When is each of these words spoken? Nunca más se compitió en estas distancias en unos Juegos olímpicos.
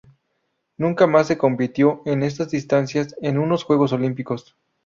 Nunca 0.77 1.05
más 1.05 1.27
se 1.27 1.37
compitió 1.37 2.01
en 2.07 2.23
estas 2.23 2.49
distancias 2.49 3.15
en 3.21 3.37
unos 3.37 3.63
Juegos 3.63 3.93
olímpicos. 3.93 4.55